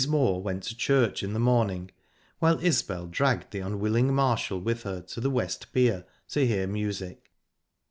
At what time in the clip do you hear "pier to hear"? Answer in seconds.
5.73-6.65